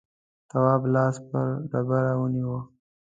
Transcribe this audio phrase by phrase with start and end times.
[0.49, 2.57] تواب لاس پر ډبره ونيو.